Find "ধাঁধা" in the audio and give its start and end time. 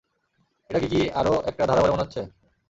1.63-1.81